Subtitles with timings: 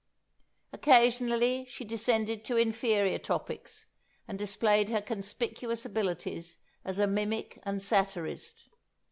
[0.73, 3.85] Occasionally she descended to inferior topics,
[4.27, 8.67] and displayed her conspicuous abilities as a mimic and satirist.